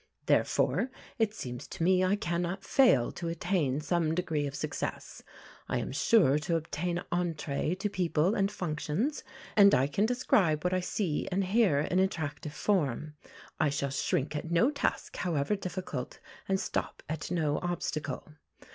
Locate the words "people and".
7.87-8.51